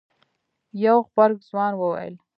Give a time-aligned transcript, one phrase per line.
[0.83, 2.15] يو غبرګ ځوان وويل.